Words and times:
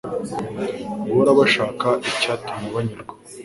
guhora 1.09 1.31
bashaka 1.39 1.87
icyatuma 2.09 2.65
banyurwa 2.75 3.13